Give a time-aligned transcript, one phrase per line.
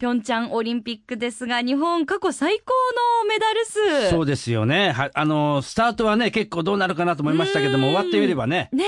[0.00, 2.72] ピョンチャンオリンピックですが、日本過去最高
[3.22, 4.08] のメダル数。
[4.08, 4.92] そうですよね。
[4.92, 7.94] はあのスタートはね結構どうなるかなと思いましたけどもうん。
[7.94, 8.84] 終わってみればねね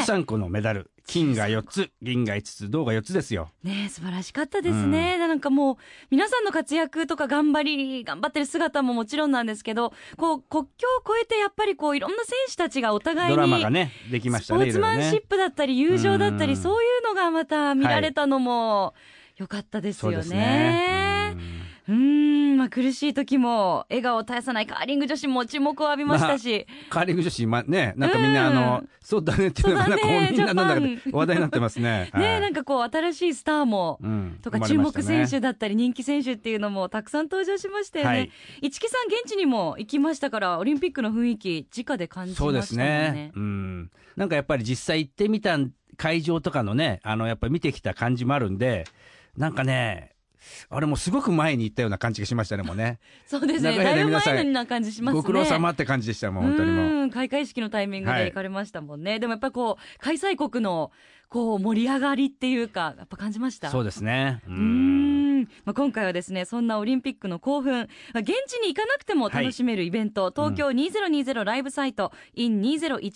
[0.00, 0.90] 13個のメダル。
[1.06, 3.50] 金が4つ銀が5つ銅が4つですよ。
[3.64, 5.18] え、ねえ、素晴らしかったですね。
[5.18, 5.76] なんかもう、
[6.10, 16.56] 皆さんの活躍とか頑張り、頑張ってる姿ももちろんなんですけど、こう、国境を越えてやっぱりこう、いろんな選手たちがお互いに、ドラマがねできましたスポーツマンシップだったり友情だったり、うん。
[16.56, 18.94] そういうのがまた見られたのも
[19.36, 21.36] 良かったですよねね。
[21.88, 38.10] うーん、まあ苦しい時も笑顔を絶やさないカーリング女子も注目を浴びましたし、カーリング女子今ねなんかみんなあうのんそうだねっていうのがなんかみんななんだ話題になってますね ねはいなんかこう新しいスターも、うんとか注目選手だったり人気選手っていうのもたくさん登場しましたよね。
[38.10, 42.62] はい市木さん現地にも行きましたからオリンピックの雰囲気直で感じましたもんね。
[42.62, 43.32] そうですね。
[43.36, 43.90] うん。
[44.16, 45.58] なんかやっぱり実際行ってみた
[45.96, 48.84] 会場とかのね、あの、やっぱり見てきた感じもあるんで、
[49.36, 50.16] なんかね、
[50.70, 52.98] あれもすごく前に行ったような感じがしましたね、もうね。
[53.26, 53.76] そうですね。
[53.76, 55.20] だいぶ前のな感じしますね。
[55.20, 56.86] ご苦労様って感じでした、もう本当にもう。
[56.86, 60.90] うん開会式のタイミングで行かれましたもんね、でもやっぱりこう開催国の
[61.28, 63.70] こう盛り上がりっていうかやっぱ感じました？
[63.70, 64.42] そうですね。
[64.46, 65.42] うん。
[65.64, 67.88] まあ、今回はですねそんなオリンピックの興奮。
[68.14, 73.12] まあ現地に行かなくても楽しめるイベント、東京2020ライブサイト in2018 に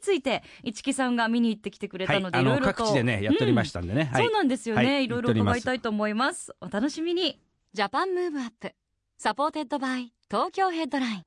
[0.00, 2.16] ついて一木さんが見に行ってきてくれはい。
[2.18, 2.30] たの。
[2.30, 2.84] で、あの、いろいろと。
[2.84, 4.04] 各地でね、やっておりましたんでね。
[4.12, 4.24] はい。
[4.24, 5.04] そうなんですよね、はい。
[5.04, 6.54] い、ろいろ伺いたいと思います。
[6.60, 7.38] お楽しみに。
[7.72, 8.72] JAPAN MOVE UP
[9.18, 11.22] SUPPORTED BY TOKYO HEADLINE。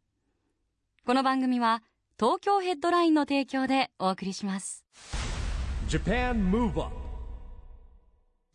[1.05, 1.83] この番組は
[2.19, 4.83] 東京ヘッドラインの提供でお送りします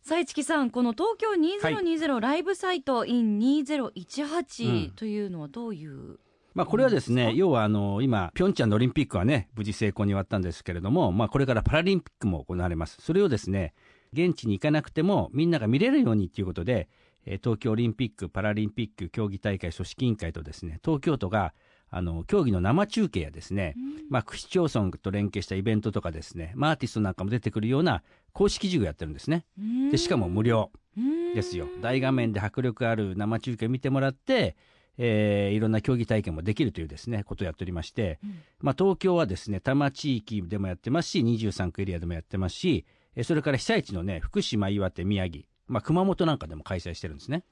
[0.03, 6.19] さあ一木さんこの東京2020ライブサイト in 2018 というのはどういう、
[6.53, 12.97] まあ、これはですね、要はあの今、ピョンチャンのオリンピックはね、無事成功に終わったんですけれども、まあ、これからパラリンピックも行われます。
[13.01, 13.73] それをですね、
[14.11, 16.87] 現地に行かなくても、みんなが見れるようにということで、
[17.25, 21.55] えー東京オリンピック・パラリンピック競技大会組織委員会とですね、東京都が
[21.95, 23.75] あの競技の生中継やですね、
[24.09, 28.01] まあ、市町村と連携したイベントとかですね、まあアーティストなんかも出てくるような
[28.33, 29.45] 公式授業やってるんですね。
[29.91, 30.71] でしかも無料。
[31.33, 31.67] ですよ。
[31.81, 34.55] 大画面で迫力ある生中継を見てもらって、
[34.97, 38.19] えーいろんな競技体験もできるというですね、ことをやっておりまして、
[38.59, 47.43] まあ、東京はですね、多摩地域でもやってますし、23区エリアでもやってますし、えーそれから被災地のね、福島、岩手、宮城、まあ、熊本なんかでも開催してるんですね。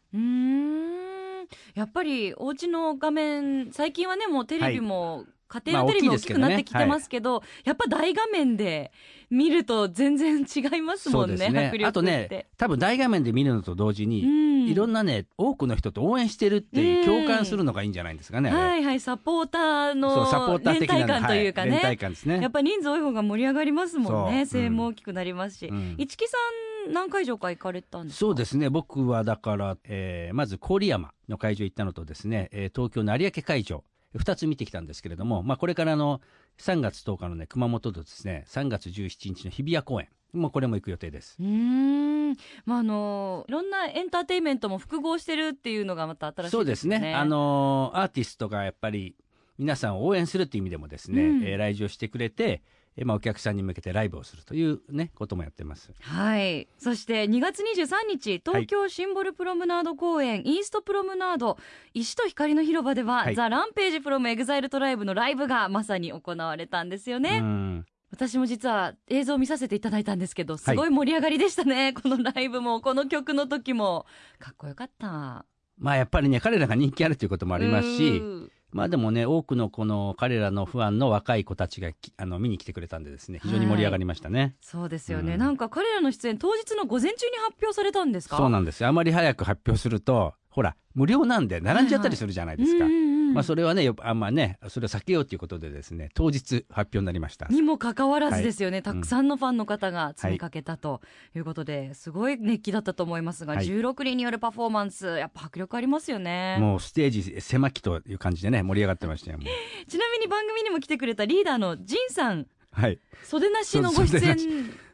[1.76, 8.92] やっぱりお家の画面最近はねもうテレビも、家庭のテレビも大きくなってきてますけど,、やっぱ大画面で
[9.30, 11.72] 見ると全然違いますもんねね。
[11.86, 14.68] あとね、多分大画面で見るのと同時に、うん。
[14.68, 17.06] いろんなね、多くの人と応援してるっていう、うん。
[17.06, 18.50] 共感するのがいいんじゃないんですかね。
[18.50, 18.60] あれ。
[18.60, 22.42] はいはいサポーターの連帯感というかね、はいね。
[22.42, 24.46] やっぱ人数多い方が盛り上がりますもんね。
[24.46, 25.96] 声援も大きくなりますし、うん。
[25.98, 28.20] 市木さん何会場か行かれたんですか？
[28.20, 28.70] そうですね。
[28.70, 33.84] 僕はだから、えーまず郡山の会場行ったのとですね、えー東京の有明会場。
[34.16, 36.20] 2つ見てきたんですけれども、まあ、これからの
[36.58, 40.10] 3月10日のね熊本とですね3月17日の日比谷公園。
[40.34, 41.38] もうこれも行く予定です。
[41.40, 42.36] うーん。
[42.66, 46.52] まああのいろんなエンターテインメントも複合してるっていうのがまた新しいですね。
[46.52, 47.16] そうですね。
[47.16, 49.16] あのーアーティストがやっぱり
[49.58, 51.44] 皆さんを応援するっていう意味でもですね、うん。
[51.44, 52.64] えー来場してくれて、
[52.98, 56.68] えーまあ、お客さんに向けてライブをするというねこともやってますはい。
[56.78, 61.58] そして2月23日、東京シンボルプロムナード公園、イーストプロムナード、
[61.94, 67.40] 石と光の広場では、はい THE RAMPAGE from EXILE TRIBE のライブがまさに行われたんですよね。
[67.42, 71.94] うん私も実は映像を見させていただいたんですけど、すごい盛り上がりでしたね。
[71.96, 74.06] このライブも、この曲の時も。
[74.38, 75.46] かっこよかった。
[75.78, 84.56] まあやっぱりね彼らが人気あるということもありますし、うんまあでもね、多くのこの彼らのファンの若い子たちがきあの見に来てくれたんでですね、非常に盛り上がりましたね。
[84.62, 88.38] そうですよね、うんなんか彼らの出演当日の午前中に発表されたんですか？
[88.38, 88.90] そうなんですよ。
[88.90, 92.86] あまり早く発表すると、ほら、無料なんで並んじゃったりするじゃないですか。
[92.86, 97.48] うんうんうんまあそれはね、よあんまね、それを避けようということでですね、当日発表になりました。
[97.48, 101.02] にもかかわらずですよね、はいたくさんのファンの方が詰めかけたと
[101.36, 109.40] いうことで、すごい熱気だったと思いますが、はい16人によるパフォーマンスやっぱ迫力ありますよねもうステージ狭きという感じでね、盛り上がってましたよ。
[109.88, 113.00] ちなみに番組にも来てくれたリーダーのジンさんはい。
[113.24, 114.38] 袖なしのご出演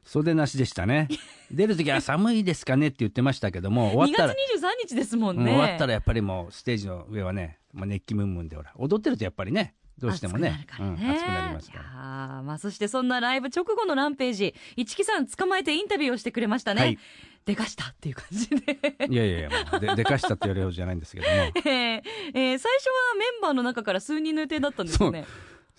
[0.04, 1.10] 袖なしでしたね。
[1.52, 4.36] 出るときは寒いですかねって言ってましたけども、終わ2月ったら、23
[4.88, 5.52] 日ですもんね。
[5.52, 12.44] 終わったらやっぱりもうステージの上はね、まあ、熱気ムンムンでほら、踊ってるとやっぱりね、どうしてもね、熱くなるからねうん、熱くなりますから。
[12.44, 16.82] まあ、そしてそんなライブ直後のランページ、市木さん捕まえてインタビューをしてくれましたね。
[16.82, 16.98] はい
[17.48, 18.78] でかしたっていう感じで。
[19.10, 21.32] いやいやいや、ででかしたって言われるじゃないんですけども。
[21.34, 25.26] えーえー最初はメンバーの中から数人の予定だったんですよね。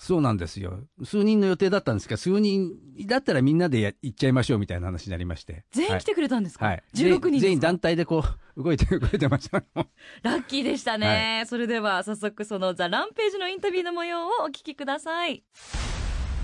[0.00, 0.78] そうなんですよ。
[1.04, 2.72] 数人の予定だったんですが、数人
[3.04, 5.64] だったらみんなでや行っちゃいましょうみたいな話になりまして。
[5.72, 6.74] 全員来てくれたんですか、はい。
[6.74, 7.40] はい16人ですか？
[7.40, 8.22] 全員団体でこ
[8.56, 9.64] う、 動いて、動いてました。
[10.22, 11.42] ラッキーでしたね。
[11.46, 15.42] それでは早速そのザ・ランページのインタビューの模様をお聞きください。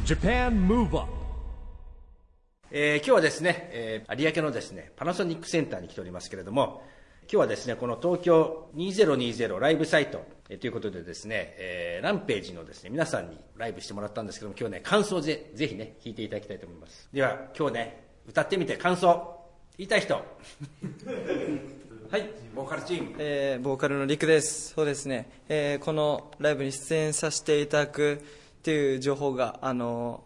[0.04, 1.12] Japan Move Up
[2.72, 6.82] えー今日はですね、えー有明のですね、パナソニックセンターに来ておりますけれども、
[7.26, 17.08] 今日はですね、この東京2020ライブサイト、えーということでですね、えーランページのですね、皆さんにライブしてもらったんですけども、今日ね、感想でぜひね、聞いていただきたいと思います。
[17.12, 19.40] では、今日ね、歌ってみて感想、
[19.78, 20.14] 言いたい人。
[22.10, 23.16] はい、ボーカルチーム。
[23.18, 24.74] えーボーカルのリクです。
[24.74, 25.30] そうですね。
[25.48, 28.20] えーこのライブに出演させていただく
[28.58, 30.22] っていう情報が、あの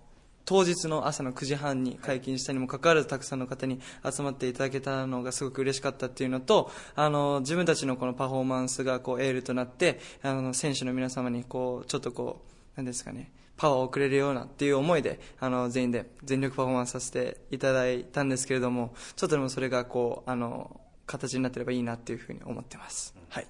[0.48, 12.40] 当日の朝の9時半に解禁したにもかかわらずたくさんの方に集まっていただけたのがすごく嬉しかったっていうのとあの自分たちのこのパフォーマンスがこうエールとなってあの選手の皆様にこうちょっとこ
[12.74, 23.46] うなんですかねパワーをくれるようなっていう思いであの全員で全力パフォーマンスさせていただいたんですけれどもちょっとでもそれがこうあの形になってればいいなっていうふうに思ってます、はい。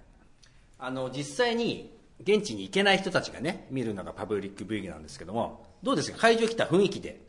[0.78, 6.18] あの、実際に現地に行けない人たちがね、見るのがパブリックビューイングなんですけども、どうですか？
[6.18, 7.20] 会場来た雰囲気で、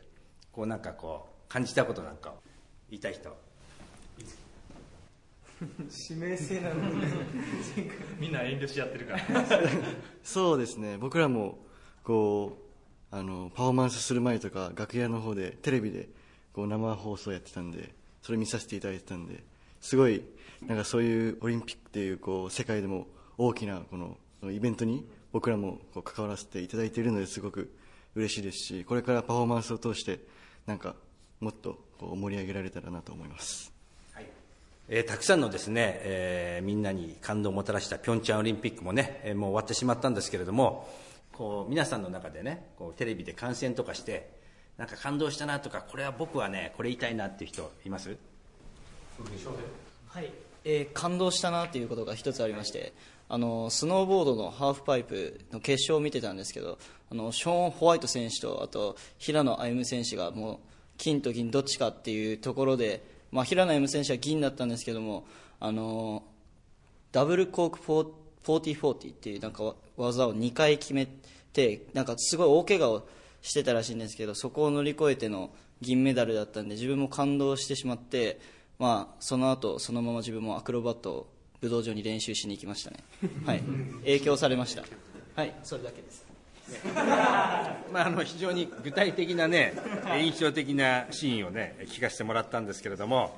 [0.52, 2.34] こうなんかこう、感じたことなんかを。
[2.90, 3.36] 言いたい人。
[5.60, 7.06] 指名制なので。
[8.18, 9.22] みんな遠慮し合ってるから。
[10.24, 10.96] そうですね。
[10.98, 11.58] 僕らも
[12.02, 12.58] こ
[13.12, 16.08] うあのパフォーマンスする前とか楽屋の方でテレビで
[16.52, 17.92] こう生放送やってたんで
[18.22, 19.42] それ見させていただいてたんで
[19.80, 20.22] すごい
[20.66, 23.06] なんかそういうオリンピックっていうこう世界でも
[23.36, 24.16] 大きなこの
[24.50, 27.70] イベントに僕らもこう関わらせていただいているのですごく
[28.14, 30.20] 嬉しいですしこれからパフォーマンスを通して
[30.66, 30.94] なんか
[31.40, 33.72] もっとこう盛り上げられたらなと思います。
[34.92, 40.90] えーたくさんのですね、えーみんなに感動をもたらしたピョンチャンオリンピックもね、えーもう終わってしまったんですけれども、
[41.32, 44.32] こう皆さんの中でね、こうテレビで観戦とかして、
[44.78, 48.16] なんか感動したなとか、これは僕はね、これ言いたいなっていう人います？
[50.08, 50.32] はい、
[50.64, 52.92] えー感動したなということが一つありまして
[53.32, 56.78] あのスノーボードのハーフパイプの決勝を見てたんですけど
[57.12, 60.58] あのショーン・ホワイト選手とあと平野歩夢選手がもう
[60.96, 65.28] 金と銀どっちかっていうところで、まあ、平野歩夢選手は銀だったんですけども
[65.60, 66.24] あの
[67.12, 67.78] ダブルコーク
[68.44, 71.06] 4040っていうなんか技を2回決め
[71.52, 73.08] てなんかすごい大怪我を
[73.42, 75.50] してたらしいんですけどそこを乗り越えての
[75.80, 78.40] 銀メダルだったんで自分も感動してしまって、
[78.80, 82.98] まあ、その後そのまま自分もアクロバットを武道場に練習しに行きましたね、
[83.44, 83.60] はい、
[84.02, 84.82] 影響されました。
[85.36, 85.54] はい。
[85.62, 86.26] それだけです。
[87.92, 93.36] まあ、あの非常に具体的なね、えー印象的なシーンをね、聞かせてもらったんですけれども、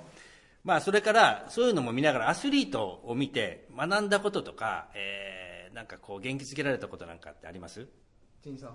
[0.65, 7.87] まあ、それからそういうのも見ながら、アスリートを見て、学んだこととか、えーなんかこう、元気づけられたことなんかってあります？
[8.43, 8.69] ジンさん。
[8.71, 8.75] は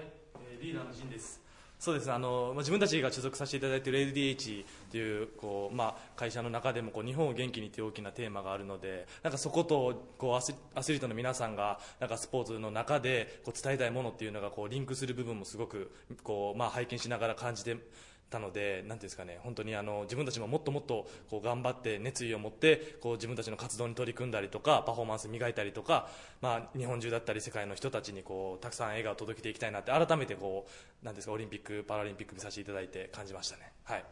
[0.00, 0.04] い、
[0.50, 1.42] えーリーダーの陣です。
[1.78, 2.10] そうです。
[2.10, 15.90] あのまあ自分たちが所属させていただいている LDH というこう、まあ、会社の中でもこう日本を元気にという大きなテーマがあるのでなんかそことこうアスアスリートの皆さんがなんかスポーツの中でこう伝えたいものっていうのがこうリンクする部分もすごく
[16.22, 17.76] こう、まあ、拝見しながら感じて
[18.34, 26.08] たのでなんていうんですかね本当にあの自分たちももっともっとこう頑張って熱意を持ってこう自分たちの活動に取り組んだりとかパフォーマンス磨いたりとか、
[26.40, 30.66] まあ、日本中だったり世界の人たちにこうたくさん笑顔を届けていきたいなって改めてこ
[31.02, 33.72] うなんですかオリンピック・パラリンピック見させていただいて感じましたね。
[33.84, 34.04] はい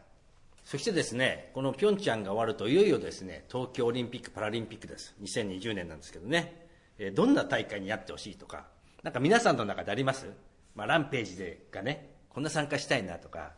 [0.63, 5.13] そしてですね、このピョンチャンが終わると、いよいよですね、東京オリンピック・パラリンピックです。
[5.21, 8.67] 2020年なんですけどね、えどんな大会にやってほしいとか、
[9.03, 10.25] なんか皆さんの中であります？
[10.73, 13.51] まあ、ランページでがね、こんな参加したいなとか、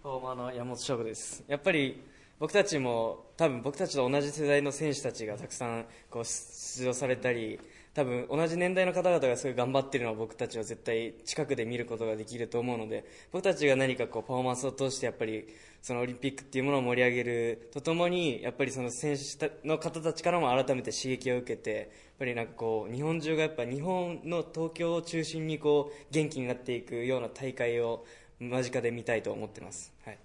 [0.00, 1.42] フォーマーの山本翔吾です。
[1.48, 2.00] やっぱり
[2.38, 7.58] 僕たちも多分僕たちと同じ世代の選手たちがたくさんこう出場されたり
[7.94, 15.48] 多分同じ年代の方々がすごい頑張ってるのを僕たちは絶対近くで見ることができると思うので僕たちが何かこうパフォーマンスを通してやっぱり
[15.82, 21.88] そのオリンピックっていうものを盛り上げるとともにやっぱりその選手の方たちからも改めて刺激を受けてやっ
[22.20, 28.04] ぱりなんかこう日本中がやっぱ日本の東京を中心にこう元気になっていくような大会を
[28.40, 29.92] 間近で見たいと思ってます。
[30.04, 30.18] はい。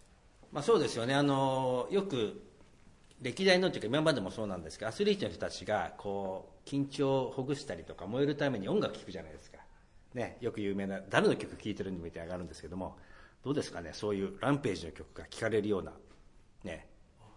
[0.52, 2.42] まあ、そうですよね、あのよく
[3.22, 9.60] 歴代のというか、今までもそうなんですけど、アスリートの人たちがこう緊張をほぐしたりとか、燃えるために音楽聴くじゃないですか、
[10.14, 12.98] ね、よく有名な誰の曲聴いてるみたいに上がるんですけども
[13.44, 15.92] どうですかねそういうランページの曲が聴かれるような、
[16.64, 16.88] ね、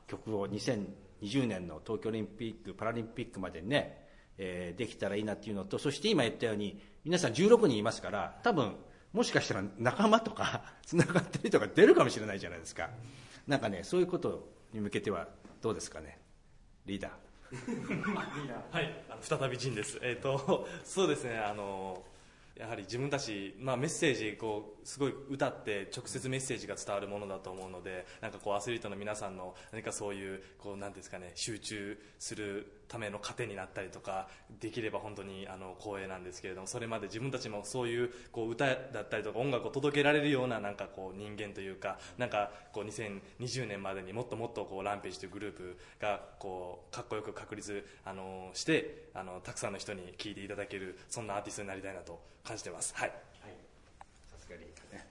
[0.07, 4.07] 曲を2020年の東京オリンピック・パラリンピックまでにね、
[4.39, 8.77] えーできたらいいなっていうのとそして今言ったように皆さん16人いますから多分
[9.13, 12.91] もしかしたら仲間とか つながってるとか出るかもしれないじゃないですか
[13.47, 15.29] なんかねそういうことに向けては
[15.63, 16.19] どうですかね
[16.85, 17.13] リーダー
[18.73, 20.01] はい、再び陣です。
[20.03, 22.05] えっ、と、そうですね、あの。
[22.57, 34.29] やはり自分たち、まあ、メッセージこうすごい歌って直接メッセージが伝わるものだと思うのでなんかこうアスリートの皆さんの何かそういうこうなんですかね集中するための糧になったりとか
[34.61, 52.95] できれば本当にあの光栄なんですけれどもそれまで自分たちもそういうこう歌だったりとか音楽を届けられるようななんかこう人間というかなんかこう2020年までにもっともっとこうランページというグループがこうかっこよく確立あのしてあのたくさんの人に聴いていただけるそんなアーティストになりたいなと感じてます。
[52.95, 53.36] はい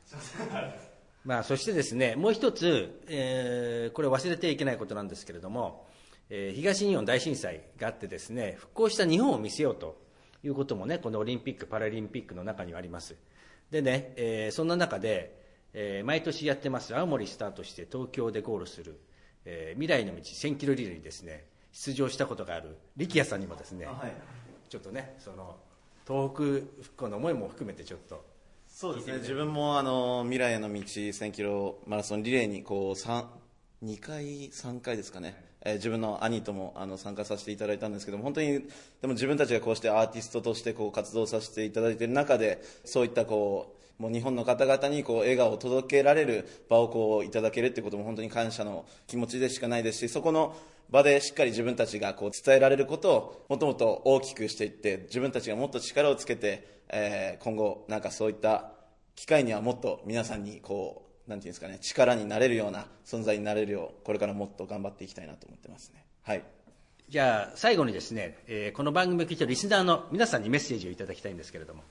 [0.06, 5.88] さすがリーダーねまあ、そしてですねもう一つ、えーこれ忘れてはいけないことなんですけれども、
[6.30, 9.98] えー東日本大震災があってですね復興した日本を見せようと
[10.44, 13.16] いうこともねこのオリンピック・パラリンピックの中にはあります。
[13.72, 15.36] でね、えーそんな中で、
[15.74, 19.00] えー毎年やってます青森スタートして東京でゴールする、
[19.46, 23.88] えー未来の道1000キロリレーにですね出場したことがある力也さんにもですね、
[24.70, 25.58] ちょっとねその
[26.08, 26.44] 東北
[26.84, 28.24] 復興の思いも含めてちょっと
[28.78, 29.20] そうですね。
[29.20, 33.30] 自分もあの未来への道1000キロマラソンリレーにこう三
[33.82, 38.48] 2回、3回ですかね、えー自分の兄ともあの参加させていただいたんですけども本当に
[39.00, 50.54] でも自分たちがこうしてアーティストとしてこう活動させていただいている中でそういったこうもう日本の方々にこう笑顔を届けられる場をこういただけるってことも本当に感謝の気持ちでしかないですしそこの
[50.90, 58.72] 場でしっかり自分たちがこう伝えられることをもっともっと大きくしていって自分たちがもっと力をつけて、えー今後なんかそういった
[59.16, 66.06] 機会にはもっと皆さんにこうなんていうんですかね力になれるような存在になれるようこれからもっと頑張っていきたいなと思ってますね。
[66.24, 66.44] はい。
[67.10, 71.84] じゃあ最後にですね、えーこの番組を聞いているリスナーの皆さんにメッセージをいただきたいんですけれども。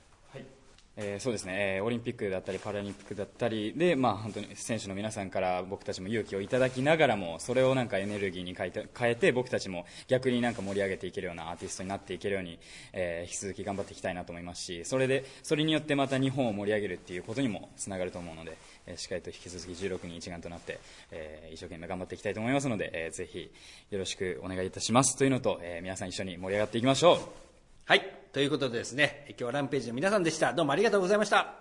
[0.97, 8.71] えーそうですね、えーオリンピックだったりパラリンピックだったりで、まあ、本当に選手の皆さんから僕たちも勇気をいただきながらもそれをなんかエネルギーに変
[9.09, 12.57] えて僕たちも逆になんか盛り上げていけるようなアーティストになっていけるように、
[12.93, 20.79] えー引き続き頑張っていきたいなと思いますしそれでそれによってまた日本を盛り上げるっていうことにもつながると思うので、えーしっかりと引き続き16人一丸となって、
[21.11, 23.51] えー一生懸命頑張っていきたいと思いますので、えーぜひ
[23.91, 27.44] よろしくお願いいたしますというのと、え皆さん一緒に盛り上がっていきましょう。
[27.87, 28.01] はい
[28.33, 31.53] ということでですね今日はランページの皆さんでしたどうもありがとうございました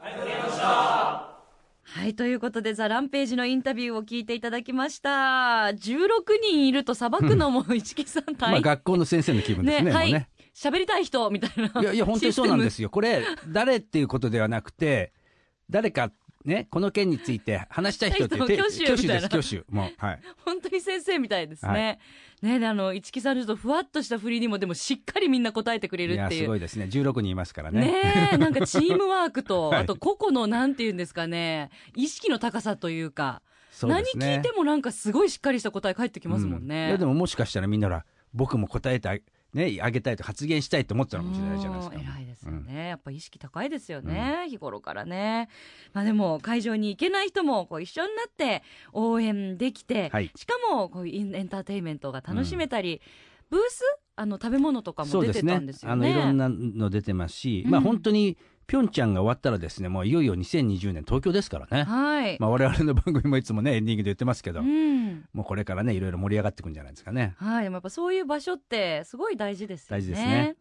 [1.86, 5.66] はい、ということで、ザ・ランページのインタビューを聞いていただきました。
[5.74, 5.76] 16
[6.42, 8.62] 人いると裁くのも市木さん大まあ、変。
[8.62, 10.30] 学校の先生の気分ですね、もはいうね。。
[10.54, 11.82] 喋りたい人みたいな。。
[11.82, 12.88] いや、いや、本当にそうなんですすよ。
[12.88, 15.12] これ、誰っていうことではなくて、
[15.68, 16.10] 誰か、
[16.44, 19.64] ね、この件について話したい人って 挙手です、挙手。
[19.70, 20.20] もう、はい。
[20.44, 21.70] 本当に先生みたいですね。
[21.70, 21.98] はい
[22.44, 26.42] ねで、あの、市木さんのちょっとふわっとした振りにも、でもしっかりみんな答えてくれるっていう。
[26.42, 26.84] すごいですね。
[26.90, 27.80] 16人いますからね。
[27.80, 33.40] ねえ、 なんかチームワークと、はいあと個々のなんていうんですかね、意識の高さというか、
[33.82, 36.90] ね何聞いてもなんかすごいしっかりした答え返ってきますもんうんいね。
[36.90, 39.16] や、でももしかしたらみんなら、僕も答えてあ
[39.54, 41.96] ね、あげたいと発言したいと思ってたのかもしれないじゃないですか。
[41.96, 45.48] うん偉いですよね、やっぱ意識高いですよね、日頃からね。
[45.92, 50.30] まあでも会場に行けない人もこう一緒になって応援できて、はい。
[50.34, 53.00] しかもこういうエンターテインメントが楽しめたり、
[53.48, 53.82] ブース？
[54.16, 56.08] あの食べ物とかも出てたんですよね。
[56.12, 57.70] あのいろんなの出てますし、うん。
[57.70, 62.36] まあ本当にピョンチャンが終わったらですねもういよいよ2020年東京ですからね、はい。
[62.40, 65.24] まあ、我々の番組もいつもねエンディングで言ってますけど、うん。
[65.32, 70.00] もうこれからねいろいろ盛り上がっていくんじゃないですかねはい、でもやっぱそういう場所ってすごい大事ですよね。
[70.00, 70.56] 大事ですね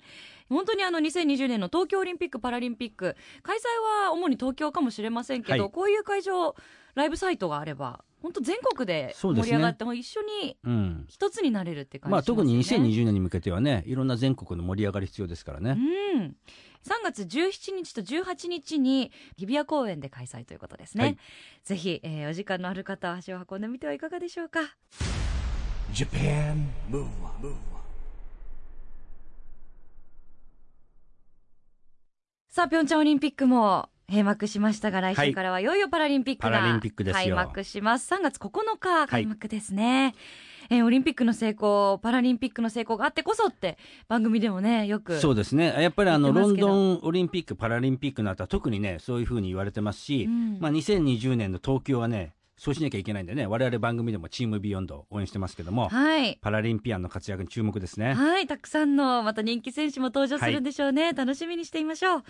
[0.50, 6.56] 本当にあの2020年の東京オリンピック・パラリンピック開催は主に東京かもしれませんけど、はいこういう会場
[6.94, 11.06] ライブサイトがあれば本当全国で盛り上がっても一緒にうん。
[11.10, 12.64] 一つになれるって感じまあしますよね。
[12.64, 15.78] 特に2020年に向けてはねいろんな全国の盛り上がり必要ですからね、
[16.16, 16.36] うん、
[16.86, 21.18] 3月17日と18日に日比谷公園で開催ということですね、はい。
[21.66, 24.62] ぜひ、えーお時間のある方は足を運んでみてはいかがでしょうか。
[25.92, 27.54] Japan Move Up
[32.48, 35.28] さあピョンチャンオリンピックも閉幕しましたが来はい。
[35.30, 38.14] 週からはいよいよパラリンピックが開幕します。
[38.14, 40.14] 3月9日開幕ですね、
[40.70, 43.78] えーオリンピックの成功パラリンピックの成功があってこそって
[44.08, 45.76] 番組でもねよくそうですね。
[45.78, 50.60] やっぱりあのロンドンオリンピック・パラリンピックの後は特にねそういうふうに言われてますし、うん。
[50.62, 56.38] まあ、2020年の東京はねそうしなきゃいけないんでね、我々番組でもチームビヨンドを応援してますけども、はい。
[56.42, 58.14] パラリンピアンの活躍に注目ですね。
[58.14, 61.14] はい、たくさんのまた人気選手も登場するんでしょうね。
[61.14, 62.24] 楽しみにしていましょう。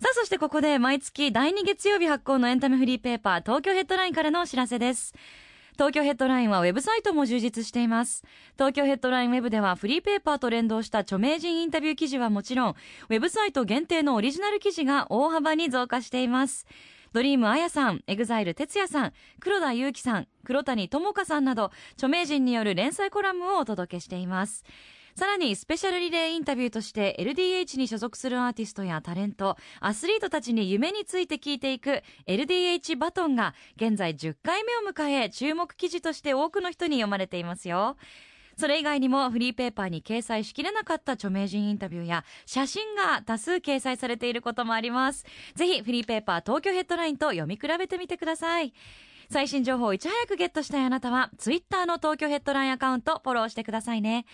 [0.00, 5.14] さあ、そしてここで毎月第2月曜日発行のエンタメフリーペーパー東京ヘッドラインからのお知らせです。
[5.74, 8.24] 東京ヘッドラインはウェブサイトも充実しています。
[8.54, 16.66] 東京ヘッドラインウェブではフリーペーパーと連動した著名人インタビュー記事はもちろん、ウェブサイト限定のオリジナル記事が大幅に増加しています。
[17.12, 24.64] Dream Aya さん、 EXILE TETSUYA さん、黒田勇樹さん、黒谷友香さんなど、著名人による連載コラムをお届けしています。
[25.14, 37.96] さらにスペシャルリレーインタビューとして LDH に所属するアーティストやタレント、アスリートたちに夢について聞いていく LDH バトンが現在10回目を迎え注目記事として多くの人に読まれていますよ。
[38.56, 45.24] それ以外にもフリーペーパーに掲載しきれなかった著名人インタビューや写真が多数掲載されていることもあります。
[45.54, 48.74] ぜひフリーペーパー東京ヘッドラインと読み比べてみてください。
[49.30, 54.26] 最新情報をいち早くゲットしたいあなたは、ツイッターの東京ヘッドラインアカウントフォローしてくださいね。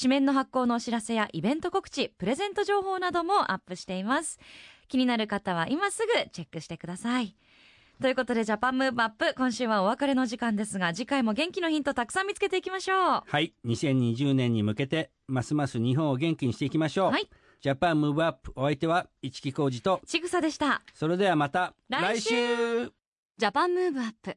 [0.00, 4.38] 紙面の発行のお知らせやイベント告知、プレゼント情報などもアップしています。
[4.86, 7.36] 気になる方は今すぐチェックしてください。
[8.00, 13.22] ということで、ジャパンムーブアップ、今週はお別れの時間ですが、次回も元気のヒントたくさん見つけていきましょう。
[13.26, 13.54] はい。
[13.64, 17.10] 2020年に向けて、ますます日本を元気にしていきましょう。
[17.10, 17.28] はい。
[17.60, 20.82] Japan Move Up、お相手は、一木広治と、ちぐさでした。
[20.92, 22.92] それではまた、来週来週
[23.36, 24.36] Japan Move Up